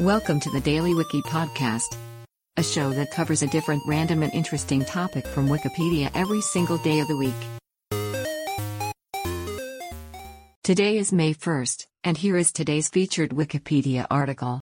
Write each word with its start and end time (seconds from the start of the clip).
Welcome 0.00 0.40
to 0.40 0.50
the 0.50 0.62
Daily 0.62 0.94
Wiki 0.94 1.20
Podcast, 1.20 1.94
a 2.56 2.62
show 2.62 2.88
that 2.88 3.10
covers 3.10 3.42
a 3.42 3.46
different 3.48 3.82
random 3.86 4.22
and 4.22 4.32
interesting 4.32 4.82
topic 4.82 5.26
from 5.26 5.46
Wikipedia 5.46 6.10
every 6.14 6.40
single 6.40 6.78
day 6.78 7.00
of 7.00 7.08
the 7.08 7.18
week. 7.18 7.34
Today 10.64 10.96
is 10.96 11.12
May 11.12 11.34
1st, 11.34 11.84
and 12.02 12.16
here 12.16 12.38
is 12.38 12.50
today's 12.50 12.88
featured 12.88 13.32
Wikipedia 13.32 14.06
article. 14.10 14.62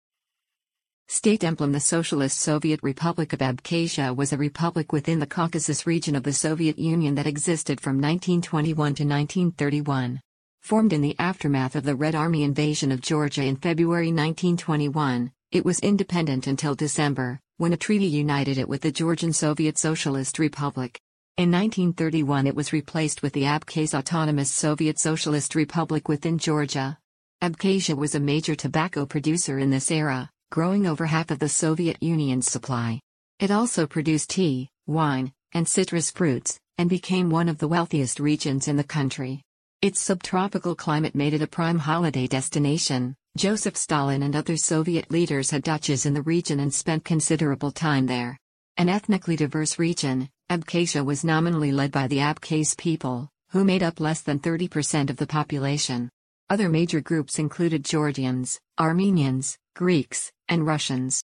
State 1.07 1.43
emblem 1.43 1.71
The 1.71 1.81
Socialist 1.81 2.39
Soviet 2.39 2.79
Republic 2.81 3.31
of 3.31 3.37
Abkhazia 3.37 4.15
was 4.15 4.33
a 4.33 4.37
republic 4.37 4.91
within 4.91 5.19
the 5.19 5.27
Caucasus 5.27 5.85
region 5.85 6.15
of 6.15 6.23
the 6.23 6.33
Soviet 6.33 6.79
Union 6.79 7.13
that 7.13 7.27
existed 7.27 7.79
from 7.79 7.97
1921 7.97 8.75
to 8.75 9.03
1931. 9.03 10.19
Formed 10.67 10.91
in 10.91 10.99
the 10.99 11.15
aftermath 11.17 11.77
of 11.77 11.85
the 11.85 11.95
Red 11.95 12.13
Army 12.13 12.43
invasion 12.43 12.91
of 12.91 12.99
Georgia 12.99 13.41
in 13.41 13.55
February 13.55 14.07
1921, 14.07 15.31
it 15.53 15.63
was 15.63 15.79
independent 15.79 16.45
until 16.45 16.75
December, 16.75 17.39
when 17.55 17.71
a 17.71 17.77
treaty 17.77 18.07
united 18.07 18.57
it 18.57 18.67
with 18.67 18.81
the 18.81 18.91
Georgian 18.91 19.31
Soviet 19.31 19.77
Socialist 19.77 20.39
Republic. 20.39 20.99
In 21.37 21.51
1931 21.51 22.47
it 22.47 22.53
was 22.53 22.73
replaced 22.73 23.21
with 23.21 23.31
the 23.31 23.43
Abkhaz 23.43 23.93
Autonomous 23.93 24.51
Soviet 24.51 24.99
Socialist 24.99 25.55
Republic 25.55 26.09
within 26.09 26.37
Georgia. 26.37 26.97
Abkhazia 27.41 27.95
was 27.95 28.15
a 28.15 28.19
major 28.19 28.53
tobacco 28.53 29.05
producer 29.05 29.59
in 29.59 29.69
this 29.69 29.89
era, 29.89 30.29
growing 30.51 30.85
over 30.85 31.05
half 31.05 31.31
of 31.31 31.39
the 31.39 31.47
Soviet 31.47 31.95
Union's 32.01 32.51
supply. 32.51 32.99
It 33.39 33.51
also 33.51 33.87
produced 33.87 34.31
tea, 34.31 34.67
wine, 34.85 35.31
and 35.53 35.65
citrus 35.65 36.11
fruits, 36.11 36.59
and 36.77 36.89
became 36.89 37.29
one 37.29 37.47
of 37.47 37.57
the 37.57 37.69
wealthiest 37.69 38.19
regions 38.19 38.67
in 38.67 38.75
the 38.75 38.83
country. 38.83 39.43
Its 39.79 40.01
subtropical 40.01 40.73
climate 40.73 41.13
made 41.13 41.35
it 41.35 41.43
a 41.43 41.47
prime 41.47 41.77
holiday 41.77 42.25
destination. 42.25 43.15
Joseph 43.37 43.77
Stalin 43.77 44.23
and 44.23 44.35
other 44.35 44.57
Soviet 44.57 45.11
leaders 45.11 45.51
had 45.51 45.63
dachas 45.63 46.07
in 46.07 46.15
the 46.15 46.23
region 46.23 46.59
and 46.59 46.73
spent 46.73 47.05
considerable 47.05 47.71
time 47.71 48.07
there. 48.07 48.39
An 48.77 48.89
ethnically 48.89 49.35
diverse 49.35 49.77
region, 49.77 50.29
Abkhazia 50.49 51.05
was 51.05 51.23
nominally 51.23 51.71
led 51.71 51.91
by 51.91 52.07
the 52.07 52.17
Abkhaz 52.17 52.75
people, 52.75 53.29
who 53.51 53.63
made 53.63 53.83
up 53.83 53.99
less 53.99 54.21
than 54.21 54.39
30% 54.39 55.11
of 55.11 55.17
the 55.17 55.27
population. 55.27 56.09
Other 56.49 56.69
major 56.69 56.99
groups 56.99 57.37
included 57.37 57.85
Georgians, 57.85 58.59
Armenians, 58.79 59.59
Greeks, 59.75 60.31
and 60.49 60.65
Russians. 60.65 61.21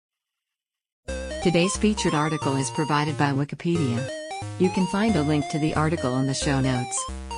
Today's 1.42 1.76
featured 1.76 2.14
article 2.14 2.56
is 2.56 2.70
provided 2.70 3.18
by 3.18 3.32
Wikipedia. 3.32 4.08
You 4.60 4.70
can 4.70 4.86
find 4.86 5.16
a 5.16 5.24
link 5.24 5.50
to 5.50 5.58
the 5.58 5.74
article 5.74 6.20
in 6.20 6.28
the 6.28 6.36
show 6.36 6.62
notes. 6.62 7.04